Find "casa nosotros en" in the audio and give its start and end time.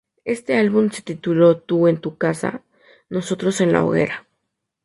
2.17-3.71